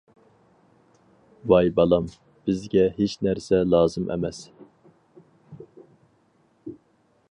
[1.53, 2.07] ۋاي بالام،
[2.49, 4.43] بىزگە ھېچ نەرسە لازىم ئەمەس.